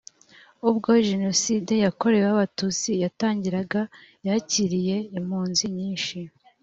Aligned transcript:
ubwo 0.69 0.89
jenoside 1.09 1.73
yakorewe 1.85 2.27
abatutsi 2.35 2.91
yatangiraga 3.03 3.81
yakiriye 4.27 4.95
impunzi 5.17 5.65
nyinshi 5.77 6.17